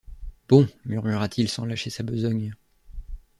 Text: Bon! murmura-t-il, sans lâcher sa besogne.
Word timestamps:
Bon! 0.49 0.67
murmura-t-il, 0.83 1.47
sans 1.47 1.63
lâcher 1.63 1.91
sa 1.91 2.01
besogne. 2.01 2.55